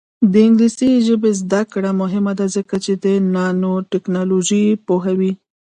د 0.31 0.33
انګلیسي 0.47 0.89
ژبې 1.07 1.31
زده 1.41 1.61
کړه 1.71 1.91
مهمه 2.01 2.33
ده 2.39 2.45
ځکه 2.55 2.75
چې 2.83 2.91
نانوټیکنالوژي 3.33 4.65
پوهوي. 4.85 5.31